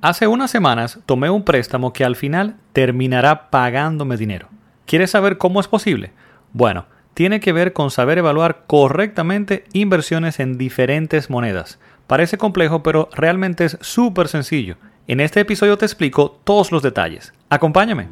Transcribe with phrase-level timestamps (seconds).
[0.00, 4.48] Hace unas semanas tomé un préstamo que al final terminará pagándome dinero.
[4.86, 6.12] ¿Quieres saber cómo es posible?
[6.52, 11.80] Bueno, tiene que ver con saber evaluar correctamente inversiones en diferentes monedas.
[12.06, 14.76] Parece complejo, pero realmente es súper sencillo.
[15.08, 17.34] En este episodio te explico todos los detalles.
[17.50, 18.06] Acompáñame.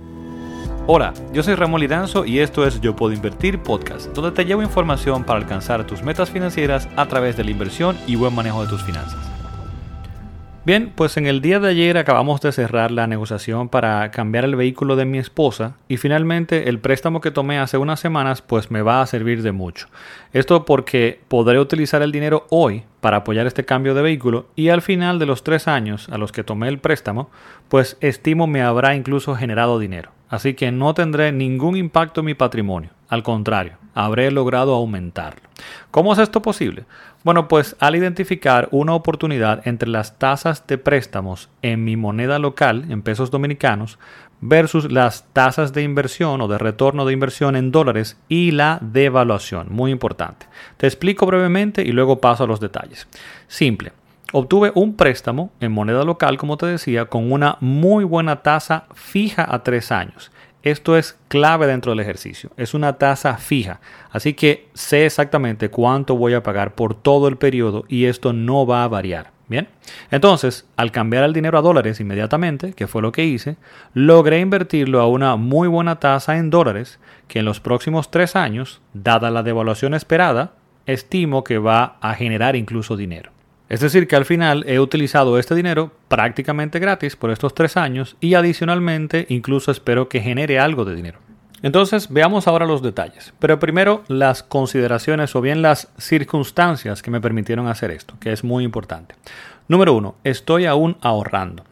[0.88, 4.62] Hola, yo soy Ramón Lidanzo y esto es Yo Puedo Invertir Podcast, donde te llevo
[4.62, 8.68] información para alcanzar tus metas financieras a través de la inversión y buen manejo de
[8.68, 9.25] tus finanzas.
[10.66, 14.56] Bien, pues en el día de ayer acabamos de cerrar la negociación para cambiar el
[14.56, 18.82] vehículo de mi esposa y finalmente el préstamo que tomé hace unas semanas pues me
[18.82, 19.86] va a servir de mucho.
[20.32, 24.82] Esto porque podré utilizar el dinero hoy para apoyar este cambio de vehículo y al
[24.82, 27.30] final de los tres años a los que tomé el préstamo
[27.68, 30.10] pues estimo me habrá incluso generado dinero.
[30.28, 32.90] Así que no tendré ningún impacto en mi patrimonio.
[33.08, 35.48] Al contrario, habré logrado aumentarlo.
[35.92, 36.86] ¿Cómo es esto posible?
[37.26, 42.84] Bueno, pues al identificar una oportunidad entre las tasas de préstamos en mi moneda local,
[42.88, 43.98] en pesos dominicanos,
[44.40, 49.66] versus las tasas de inversión o de retorno de inversión en dólares y la devaluación.
[49.70, 50.46] Muy importante.
[50.76, 53.08] Te explico brevemente y luego paso a los detalles.
[53.48, 53.90] Simple.
[54.32, 59.52] Obtuve un préstamo en moneda local, como te decía, con una muy buena tasa fija
[59.52, 60.30] a tres años.
[60.66, 62.50] Esto es clave dentro del ejercicio.
[62.56, 63.78] Es una tasa fija.
[64.10, 68.66] Así que sé exactamente cuánto voy a pagar por todo el periodo y esto no
[68.66, 69.30] va a variar.
[69.46, 69.68] Bien.
[70.10, 73.58] Entonces, al cambiar el dinero a dólares inmediatamente, que fue lo que hice,
[73.94, 78.80] logré invertirlo a una muy buena tasa en dólares que en los próximos tres años,
[78.92, 80.54] dada la devaluación esperada,
[80.86, 83.35] estimo que va a generar incluso dinero.
[83.68, 88.16] Es decir, que al final he utilizado este dinero prácticamente gratis por estos tres años
[88.20, 91.18] y adicionalmente incluso espero que genere algo de dinero.
[91.62, 97.20] Entonces veamos ahora los detalles, pero primero las consideraciones o bien las circunstancias que me
[97.20, 99.16] permitieron hacer esto, que es muy importante.
[99.66, 101.64] Número uno, estoy aún ahorrando.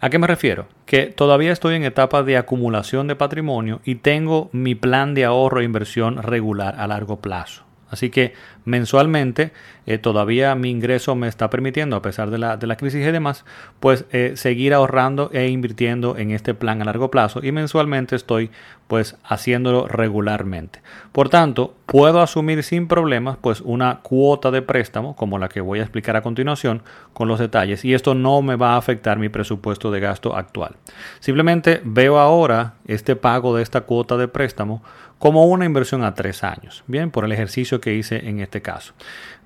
[0.00, 0.66] ¿A qué me refiero?
[0.84, 5.60] Que todavía estoy en etapa de acumulación de patrimonio y tengo mi plan de ahorro
[5.60, 7.62] e inversión regular a largo plazo.
[7.90, 9.52] Así que mensualmente
[9.86, 13.12] eh, todavía mi ingreso me está permitiendo, a pesar de la, de la crisis y
[13.12, 13.44] demás,
[13.78, 18.50] pues eh, seguir ahorrando e invirtiendo en este plan a largo plazo y mensualmente estoy
[18.88, 20.80] pues haciéndolo regularmente.
[21.12, 25.78] Por tanto, puedo asumir sin problemas pues una cuota de préstamo como la que voy
[25.80, 26.82] a explicar a continuación
[27.12, 30.76] con los detalles y esto no me va a afectar mi presupuesto de gasto actual.
[31.20, 34.82] Simplemente veo ahora este pago de esta cuota de préstamo
[35.18, 38.94] como una inversión a tres años, bien, por el ejercicio que hice en este caso.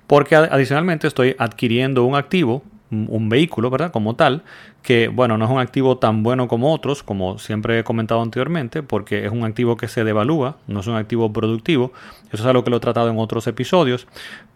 [0.07, 3.91] Porque adicionalmente estoy adquiriendo un activo, un vehículo, ¿verdad?
[3.91, 4.43] Como tal,
[4.81, 8.83] que, bueno, no es un activo tan bueno como otros, como siempre he comentado anteriormente,
[8.83, 11.93] porque es un activo que se devalúa, no es un activo productivo.
[12.31, 14.07] Eso es algo que lo he tratado en otros episodios,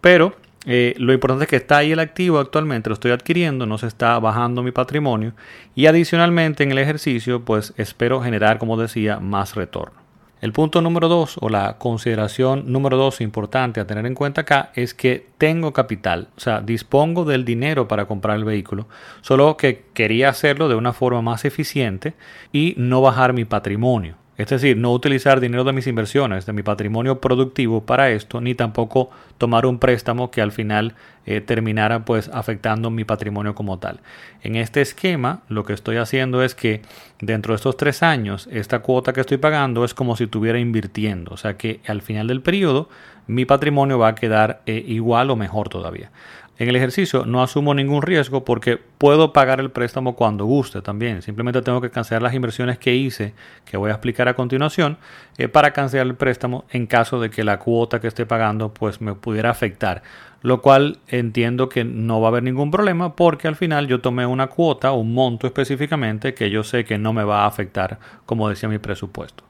[0.02, 0.34] pero
[0.66, 3.86] eh, lo importante es que está ahí el activo actualmente, lo estoy adquiriendo, no se
[3.86, 5.32] está bajando mi patrimonio
[5.76, 10.05] y adicionalmente en el ejercicio pues espero generar, como decía, más retorno.
[10.42, 14.70] El punto número dos o la consideración número dos importante a tener en cuenta acá
[14.74, 18.86] es que tengo capital, o sea, dispongo del dinero para comprar el vehículo,
[19.22, 22.12] solo que quería hacerlo de una forma más eficiente
[22.52, 24.16] y no bajar mi patrimonio.
[24.38, 28.54] Es decir, no utilizar dinero de mis inversiones, de mi patrimonio productivo para esto, ni
[28.54, 34.00] tampoco tomar un préstamo que al final eh, terminara pues afectando mi patrimonio como tal.
[34.42, 36.82] En este esquema, lo que estoy haciendo es que
[37.20, 41.32] dentro de estos tres años, esta cuota que estoy pagando es como si estuviera invirtiendo.
[41.32, 42.90] O sea que al final del periodo,
[43.26, 46.10] mi patrimonio va a quedar eh, igual o mejor todavía.
[46.58, 51.20] En el ejercicio no asumo ningún riesgo porque puedo pagar el préstamo cuando guste también.
[51.20, 53.34] Simplemente tengo que cancelar las inversiones que hice,
[53.66, 54.96] que voy a explicar a continuación,
[55.36, 59.02] eh, para cancelar el préstamo en caso de que la cuota que esté pagando pues
[59.02, 60.02] me pudiera afectar.
[60.42, 64.26] Lo cual entiendo que no va a haber ningún problema porque al final yo tomé
[64.26, 68.48] una cuota, un monto específicamente que yo sé que no me va a afectar como
[68.48, 69.44] decía mi presupuesto.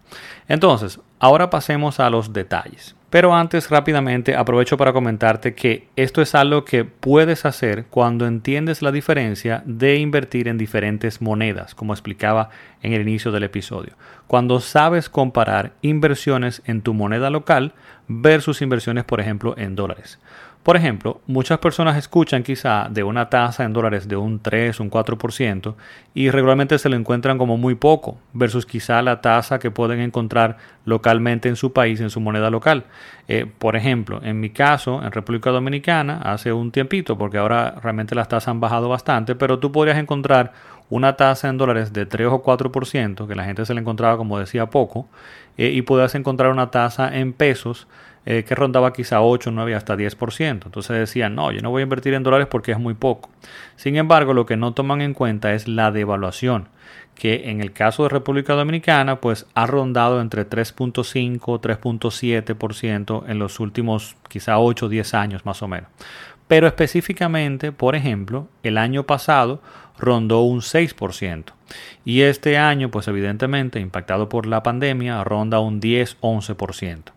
[0.49, 2.95] Entonces, ahora pasemos a los detalles.
[3.11, 8.83] Pero antes rápidamente aprovecho para comentarte que esto es algo que puedes hacer cuando entiendes
[8.83, 12.51] la diferencia de invertir en diferentes monedas, como explicaba
[12.83, 13.95] en el inicio del episodio.
[14.27, 17.75] Cuando sabes comparar inversiones en tu moneda local
[18.09, 20.19] versus inversiones, por ejemplo, en dólares.
[20.67, 24.91] Por ejemplo, muchas personas escuchan quizá de una tasa en dólares de un 3, un
[24.91, 25.77] 4%
[26.13, 30.57] y regularmente se lo encuentran como muy poco versus quizá la tasa que pueden encontrar
[30.85, 32.87] localmente en su país, en su moneda local.
[33.29, 38.17] Eh, por ejemplo, en mi caso, en República Dominicana, hace un tiempito, porque ahora realmente
[38.17, 40.53] las tasas han bajado bastante, pero tú podrías encontrar
[40.91, 44.37] una tasa en dólares de 3 o 4%, que la gente se le encontraba, como
[44.41, 45.07] decía, poco,
[45.59, 47.87] eh, y podías encontrar una tasa en pesos
[48.27, 50.67] eh, que rondaba quizá 8, 9 hasta 10%.
[50.67, 53.31] Entonces decían, no, yo no voy a invertir en dólares porque es muy poco.
[53.77, 56.69] Sin embargo, lo que no toman en cuenta es la devaluación
[57.15, 63.59] que en el caso de República Dominicana pues ha rondado entre 3.5 3.7% en los
[63.59, 65.89] últimos quizá 8 o 10 años más o menos.
[66.47, 69.61] Pero específicamente, por ejemplo, el año pasado
[69.99, 71.45] rondó un 6%.
[72.05, 77.13] Y este año, pues evidentemente, impactado por la pandemia, ronda un 10-11%.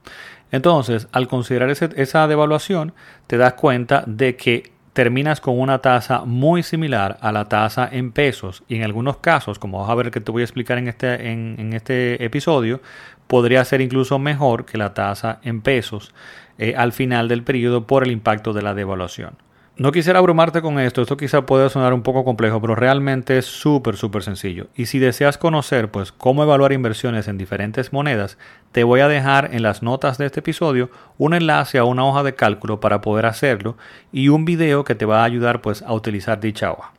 [0.51, 2.93] Entonces, al considerar esa devaluación,
[3.27, 8.11] te das cuenta de que terminas con una tasa muy similar a la tasa en
[8.11, 10.87] pesos y en algunos casos, como vas a ver que te voy a explicar en
[10.87, 12.81] este, este episodio,
[13.27, 16.13] podría ser incluso mejor que la tasa en pesos
[16.57, 19.37] eh, al final del periodo por el impacto de la devaluación.
[19.79, 23.45] No quisiera abrumarte con esto, esto quizá puede sonar un poco complejo, pero realmente es
[23.45, 24.67] súper, súper sencillo.
[24.75, 28.37] Y si deseas conocer pues cómo evaluar inversiones en diferentes monedas,
[28.73, 32.23] te voy a dejar en las notas de este episodio un enlace a una hoja
[32.23, 33.77] de cálculo para poder hacerlo
[34.11, 36.91] y un video que te va a ayudar pues a utilizar dicha hoja.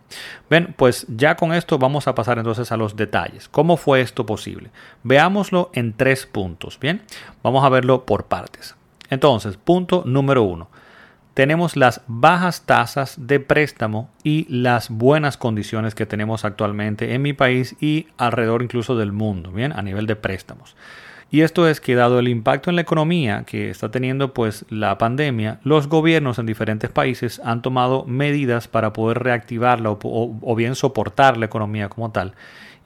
[0.49, 3.50] Ven, pues ya con esto vamos a pasar entonces a los detalles.
[3.50, 4.71] ¿Cómo fue esto posible?
[5.03, 7.03] Veámoslo en tres puntos, ¿bien?
[7.43, 8.75] Vamos a verlo por partes.
[9.11, 10.71] Entonces, punto número uno
[11.35, 17.32] tenemos las bajas tasas de préstamo y las buenas condiciones que tenemos actualmente en mi
[17.32, 20.77] país y alrededor incluso del mundo, bien, a nivel de préstamos.
[21.32, 24.99] Y esto es que dado el impacto en la economía que está teniendo pues la
[24.99, 31.37] pandemia, los gobiernos en diferentes países han tomado medidas para poder reactivarla o bien soportar
[31.37, 32.35] la economía como tal.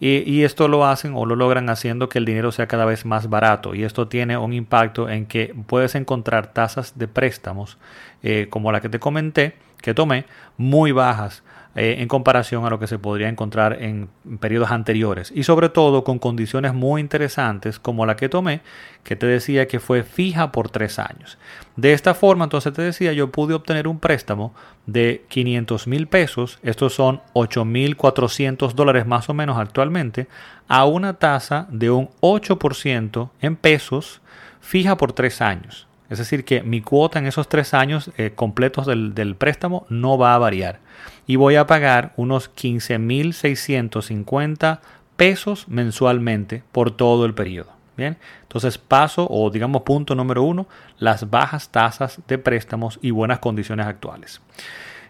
[0.00, 3.31] Y, esto lo hacen o lo logran haciendo que el dinero sea cada vez más
[3.31, 3.75] barato.
[3.75, 7.79] Y esto tiene un impacto en que puedes encontrar tasas de préstamos
[8.23, 10.25] eh, como la que te comenté, que tomé,
[10.56, 11.42] muy bajas
[11.75, 14.08] eh, en comparación a lo que se podría encontrar en
[14.40, 15.31] periodos anteriores.
[15.34, 18.62] Y sobre todo con condiciones muy interesantes como la que tomé
[19.02, 21.36] que te decía que fue fija por tres años.
[21.76, 24.54] De esta forma entonces te decía yo pude obtener un préstamo
[24.86, 26.58] de 500 mil pesos.
[26.62, 30.28] Estos son 8 mil 400 dólares más o menos actualmente
[30.66, 34.22] a una tasa de un 8% en pesos
[34.60, 38.87] fija por tres años es decir, que mi cuota en esos tres años eh, completos
[38.87, 40.81] del, préstamo no va a variar.
[41.27, 44.81] Y voy a pagar unos 15.650
[45.17, 47.73] pesos mensualmente por todo el periodo.
[47.97, 50.67] Bien, entonces paso o digamos punto número uno,
[50.99, 54.41] las bajas tasas de préstamos y buenas condiciones actuales.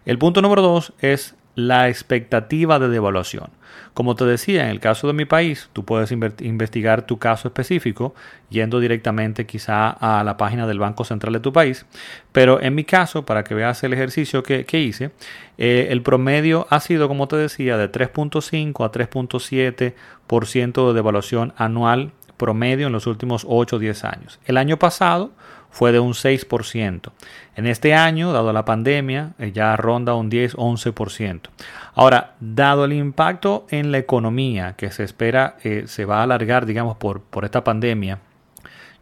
[0.05, 3.51] El punto número dos es la expectativa de devaluación.
[3.93, 8.15] Como te decía, en el caso de mi país, tú puedes investigar tu caso específico
[8.51, 11.87] yendo directamente quizá a la página del Banco Central de tu país,
[12.33, 15.13] pero en mi caso, para que veas el ejercicio que, hice,
[15.59, 22.13] eh, el promedio ha sido, como te decía, de 3.5 a 3.7% de devaluación anual
[22.37, 24.41] promedio en los últimos 8 o 10 años.
[24.45, 25.33] El año pasado
[25.75, 27.11] fue de un 6%.
[27.57, 31.51] En este año, dado la pandemia, eh, ya ronda un 10-11%.
[31.95, 36.65] Ahora, dado el impacto en la economía que se espera eh, se va a alargar,
[36.65, 38.21] digamos, por, por esta pandemia,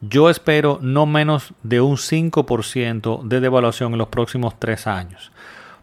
[0.00, 5.30] yo espero no menos de un 5% de devaluación en los próximos tres años.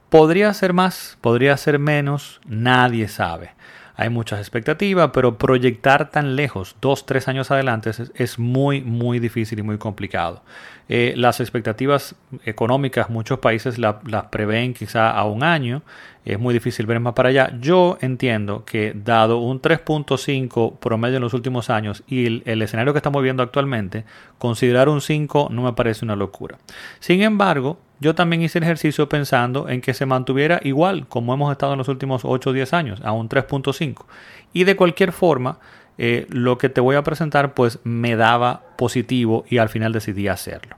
[0.09, 3.51] Podría ser más, podría ser menos, nadie sabe
[4.00, 9.60] hay muchas expectativas, pero proyectar tan lejos, dos, tres años adelante, es, muy, muy difícil
[9.60, 10.42] y muy complicado.
[10.88, 12.16] Eh, las expectativas
[12.46, 13.98] económicas, muchos países las
[14.31, 15.81] prevén quizá a un año,
[16.24, 17.51] es muy difícil ver más para allá.
[17.60, 23.00] Yo entiendo que dado un 3.5 promedio en los últimos años y el, escenario que
[23.00, 24.06] estamos viendo actualmente,
[24.38, 26.58] considerar un 5 no me parece una locura.
[27.01, 31.51] Sin embargo, yo también hice el ejercicio pensando en que se mantuviera igual como hemos
[31.51, 34.06] estado en los últimos 8 o 10 años, a un 3.5.
[34.53, 35.60] Y de cualquier forma,
[35.98, 40.27] eh, lo que te voy a presentar pues me daba positivo y al final decidí
[40.27, 40.77] hacerlo.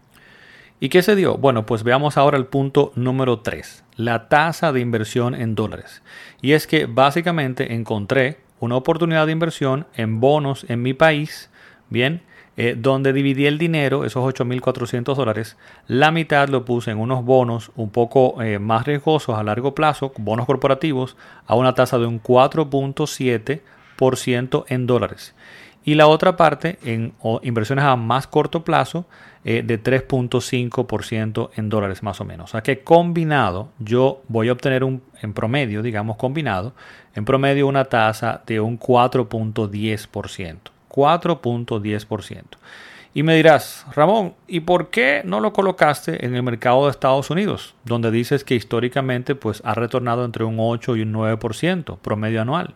[0.79, 1.37] ¿Y qué se dio?
[1.37, 6.01] Bueno, pues veamos ahora el punto número 3, la tasa de inversión en dólares.
[6.41, 11.51] Y es que básicamente encontré una oportunidad de inversión en bonos en mi país,
[11.89, 12.23] bien,
[12.63, 17.71] eh, donde dividí el dinero, esos 8.400 dólares, la mitad lo puse en unos bonos
[17.75, 22.21] un poco eh, más riesgosos a largo plazo, bonos corporativos, a una tasa de un
[22.21, 25.33] 4.7% en dólares.
[25.83, 29.07] Y la otra parte en inversiones a más corto plazo
[29.43, 32.51] eh, de 3.5% en dólares más o menos.
[32.51, 36.75] O sea que combinado yo voy a obtener un, en promedio, digamos combinado,
[37.15, 40.70] en promedio una tasa de un 4.10%.
[40.91, 42.43] 4.10%.
[43.13, 47.29] Y me dirás, Ramón, ¿y por qué no lo colocaste en el mercado de Estados
[47.29, 52.41] Unidos, donde dices que históricamente pues, ha retornado entre un 8 y un 9% promedio
[52.41, 52.73] anual?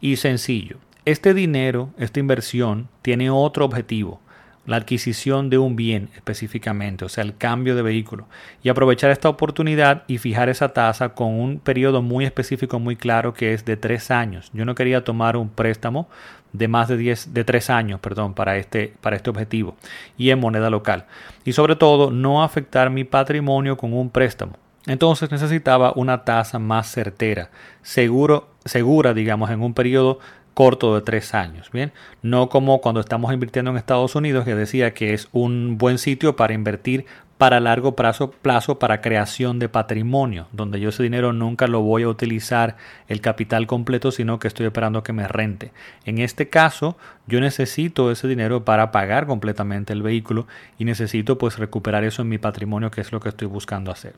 [0.00, 4.20] Y sencillo, este dinero, esta inversión, tiene otro objetivo
[4.68, 8.26] la adquisición de un bien específicamente, o sea, el cambio de vehículo,
[8.62, 13.32] y aprovechar esta oportunidad y fijar esa tasa con un periodo muy específico, muy claro,
[13.32, 14.50] que es de tres años.
[14.52, 16.06] Yo no quería tomar un préstamo
[16.52, 19.74] de más de 10, de tres años, perdón, para este, para este objetivo
[20.18, 21.06] y en moneda local.
[21.46, 24.52] Y sobre todo, no afectar mi patrimonio con un préstamo.
[24.86, 27.50] Entonces necesitaba una tasa más certera,
[27.82, 30.18] seguro, segura, digamos, en un periodo
[30.58, 31.92] corto de tres años, ¿bien?
[32.20, 36.34] No como cuando estamos invirtiendo en Estados Unidos, que decía que es un buen sitio
[36.34, 37.06] para invertir
[37.38, 42.02] para largo plazo, plazo para creación de patrimonio, donde yo ese dinero nunca lo voy
[42.02, 45.70] a utilizar el capital completo, sino que estoy esperando que me rente.
[46.04, 46.96] En este caso,
[47.28, 52.30] yo necesito ese dinero para pagar completamente el vehículo y necesito pues recuperar eso en
[52.30, 54.14] mi patrimonio, que es lo que estoy buscando hacer.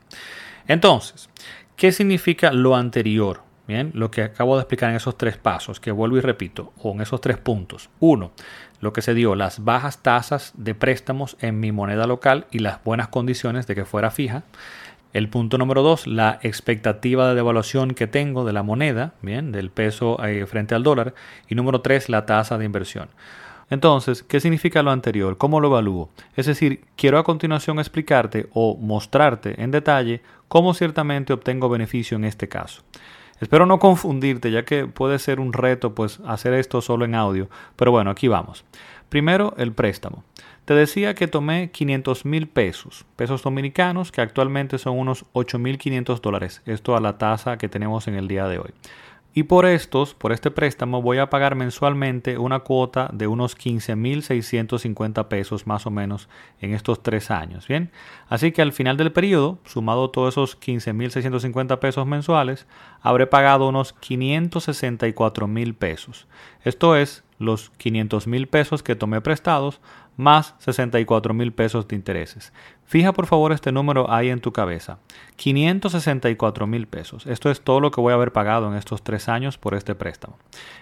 [0.67, 1.29] Entonces,
[1.75, 3.50] ¿qué significa lo anterior?
[3.67, 7.01] Lo que acabo de explicar en esos tres pasos, que vuelvo y repito, o en
[7.01, 7.89] esos tres puntos.
[7.99, 8.31] Uno,
[8.81, 12.83] lo que se dio, las bajas tasas de préstamos en mi moneda local y las
[12.83, 14.43] buenas condiciones de que fuera fija.
[15.13, 19.69] El punto número dos, la expectativa de devaluación que tengo de la moneda, bien, del
[19.69, 21.13] peso eh, frente al dólar.
[21.47, 23.09] Y número tres, la tasa de inversión.
[23.69, 25.37] Entonces, ¿qué significa lo anterior?
[25.37, 26.09] ¿Cómo lo evalúo?
[26.35, 32.25] Es decir, quiero a continuación explicarte o mostrarte en detalle cómo ciertamente obtengo beneficio en
[32.25, 32.83] este caso.
[33.41, 37.49] Espero no confundirte, ya que puede ser un reto pues hacer esto solo en audio,
[37.75, 38.63] pero bueno, aquí vamos.
[39.09, 40.23] Primero, el préstamo.
[40.65, 46.61] Te decía que tomé 500 mil pesos, pesos dominicanos, que actualmente son unos 8.500 dólares,
[46.67, 48.73] esto a la tasa que tenemos en el día de hoy.
[49.33, 55.29] Y por estos, por este préstamo, voy a pagar mensualmente una cuota de unos 15.650
[55.29, 56.27] pesos más o menos
[56.59, 57.65] en estos tres años.
[57.65, 57.91] Bien,
[58.27, 62.67] así que al final del periodo, sumado todos esos 15.650 pesos mensuales,
[63.01, 66.27] habré pagado unos 564.000 pesos.
[66.65, 69.81] Esto es los 500 mil pesos que tomé prestados
[70.17, 72.53] más 64 mil pesos de intereses.
[72.85, 74.99] Fija por favor este número ahí en tu cabeza.
[75.37, 77.25] 564 mil pesos.
[77.25, 79.95] Esto es todo lo que voy a haber pagado en estos tres años por este
[79.95, 80.37] préstamo.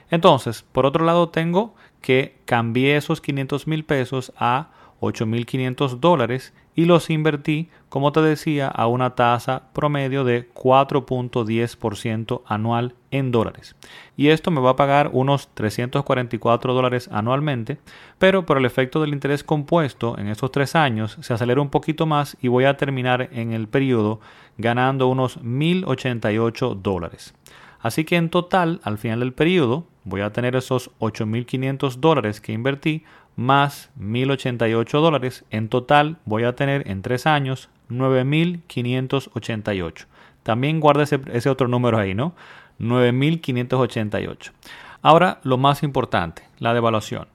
[0.10, 4.70] Entonces, por otro lado, tengo que cambiar esos 500 mil pesos a
[5.01, 12.96] 8.500 dólares y los invertí, como te decía, a una tasa promedio de 4.10% anual
[13.12, 13.75] en dólares.
[14.15, 17.79] Y esto me va a pagar unos 344 dólares anualmente,
[18.18, 22.06] pero por el efecto del interés compuesto en estos tres años se acelera un poquito
[22.06, 24.20] más y voy a terminar en el periodo
[24.58, 27.34] ganando unos 1.088 dólares.
[27.82, 32.51] Así que en total, al final del periodo, voy a tener esos 8.500 dólares que
[32.51, 33.03] invertí
[33.39, 35.43] más 1.088 dólares.
[35.50, 40.05] En total voy a tener en tres años 9.588.
[40.43, 42.36] También guarda ese, otro número ahí, ¿no?
[42.79, 44.51] 9.588.
[45.01, 47.27] Ahora lo más importante, la devaluación.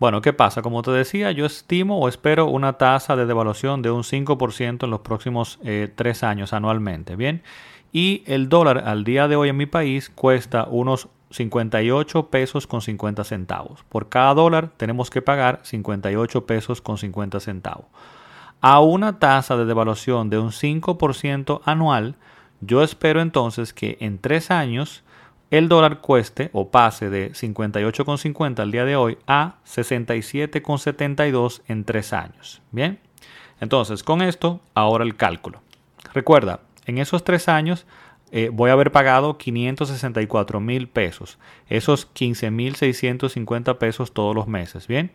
[0.00, 0.60] Bueno, ¿qué pasa?
[0.60, 4.90] Como te decía, yo estimo o espero una tasa de devaluación de un 5% en
[4.90, 7.14] los próximos eh, tres años anualmente.
[7.14, 7.44] Bien,
[7.92, 12.80] y el dólar al día de hoy en mi país cuesta unos 58 pesos con
[12.80, 13.82] 50 centavos.
[13.88, 17.86] Por cada dólar tenemos que pagar 58 pesos con 50 centavos.
[18.60, 22.14] A una tasa de devaluación de un 5% anual,
[22.60, 25.02] yo espero entonces que en tres años
[25.50, 32.12] el dólar cueste o pase de 58,50 al día de hoy a 67,72 en tres
[32.12, 32.62] años.
[32.70, 33.00] Bien,
[33.60, 35.62] entonces con esto, ahora el cálculo.
[36.12, 37.86] Recuerda, en esos tres años
[38.36, 41.38] eh, voy a haber pagado 564 mil pesos,
[41.68, 45.12] esos 15 mil 650 pesos todos los meses, ¿bien?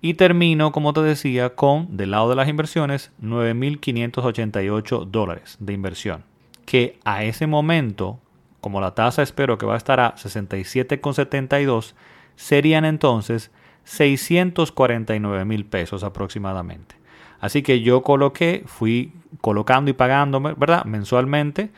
[0.00, 6.22] Y termino, como te decía, con, del lado de las inversiones, 9.588 dólares de inversión.
[6.64, 8.20] Que a ese momento,
[8.60, 11.94] como la tasa espero que va a estar a 67,72,
[12.36, 13.50] serían entonces
[13.82, 16.94] 649 mil pesos aproximadamente.
[17.40, 20.84] Así que yo coloqué, fui colocando y pagando, ¿verdad?
[20.84, 21.70] Mensualmente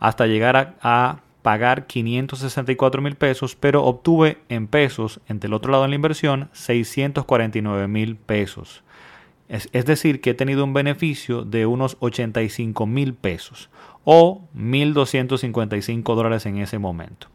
[0.00, 5.84] hasta llegar a, pagar 564 mil pesos, pero obtuve en pesos, entre el otro lado
[5.84, 8.82] de la inversión, 649 mil pesos.
[9.48, 13.70] Es, es, decir, que he tenido un beneficio de unos 85 mil pesos
[14.04, 17.28] o 1.255 dólares en ese momento.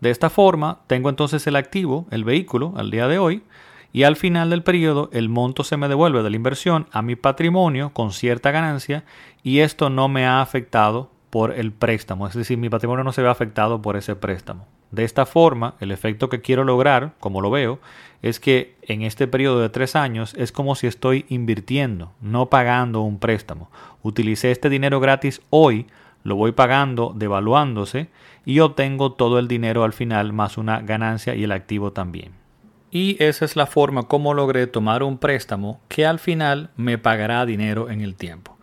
[0.00, 3.44] De esta forma, tengo entonces el activo, el vehículo, al día de hoy,
[3.92, 7.14] y al final del periodo el monto se me devuelve de la inversión a mi
[7.14, 9.04] patrimonio con cierta ganancia
[9.44, 13.22] y esto no me ha afectado por el préstamo, es decir, mi patrimonio no se
[13.22, 14.66] ve afectado por ese préstamo.
[14.90, 17.78] De esta forma, el efecto que quiero lograr, como lo veo,
[18.20, 23.00] es que en este periodo de tres años es como si estoy invirtiendo, no pagando
[23.00, 23.70] un préstamo.
[24.02, 25.86] Utilicé este dinero gratis hoy,
[26.22, 28.08] lo voy pagando, devaluándose,
[28.44, 32.32] y obtengo todo el dinero al final más una ganancia y el activo también.
[32.90, 37.46] Y esa es la forma como logré tomar un préstamo que al final me pagará
[37.46, 38.58] dinero en el tiempo.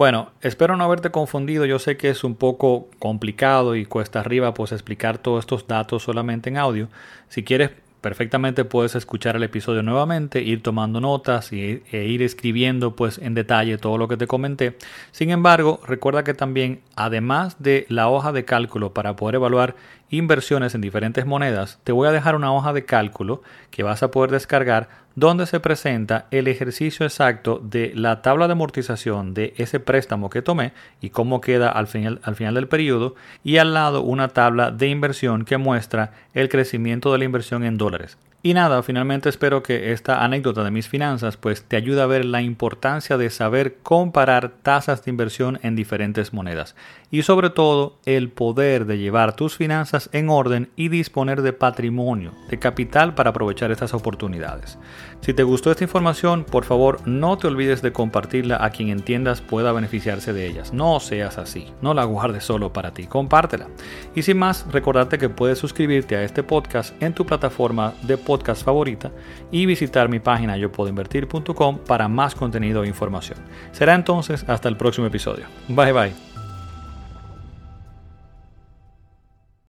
[0.00, 1.66] Bueno, espero no haberte confundido.
[1.66, 6.04] Yo sé que es un poco complicado y cuesta arriba pues explicar todos estos datos
[6.04, 6.88] solamente en audio.
[7.28, 12.96] Si quieres perfectamente puedes escuchar el episodio nuevamente, ir tomando notas y, e ir escribiendo
[12.96, 14.78] pues en detalle todo lo que te comenté.
[15.10, 19.76] Sin embargo, recuerda que también además de la hoja de cálculo para poder evaluar
[20.08, 24.10] inversiones en diferentes monedas, te voy a dejar una hoja de cálculo que vas a
[24.10, 24.88] poder descargar
[25.20, 30.40] donde se presenta el ejercicio exacto de la tabla de amortización de ese préstamo que
[30.40, 30.72] tomé
[31.02, 34.88] y cómo queda al final, al final del periodo y al lado una tabla de
[34.88, 38.16] inversión que muestra el crecimiento de la inversión en dólares.
[38.42, 42.24] Y nada, finalmente espero que esta anécdota de mis finanzas pues te ayude a ver
[42.24, 46.74] la importancia de saber comparar tasas de inversión en diferentes monedas
[47.10, 52.32] y sobre todo el poder de llevar tus finanzas en orden y disponer de patrimonio,
[52.48, 54.78] de capital para aprovechar estas oportunidades.
[55.20, 59.40] Si te gustó esta información, por favor no te olvides de compartirla a quien entiendas
[59.40, 60.72] pueda beneficiarse de ellas.
[60.72, 63.68] No seas así, no la guardes solo para ti, compártela.
[64.14, 68.64] Y sin más, recordarte que puedes suscribirte a este podcast en tu plataforma de podcast
[68.64, 69.10] favorita
[69.50, 73.38] y visitar mi página yopuedoinvertir.com para más contenido e información.
[73.72, 75.46] Será entonces hasta el próximo episodio.
[75.68, 76.29] Bye bye.